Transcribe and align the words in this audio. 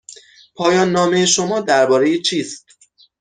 پایان 0.55 0.91
نامه 0.91 1.25
شما 1.25 1.59
درباره 1.61 2.21
چیست؟ 2.21 2.65